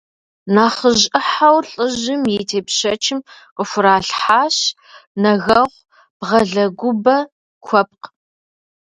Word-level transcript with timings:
Нэхъыжь 0.55 1.05
ӏыхьэу 1.11 1.59
лӏыжьым 1.69 2.21
и 2.33 2.35
тепщэчым 2.49 3.19
къыхуралъхьащ 3.55 4.57
нэгэгъу, 5.21 5.69
бгъэлыгубэ, 6.19 7.17
куэпкъ. 7.65 8.07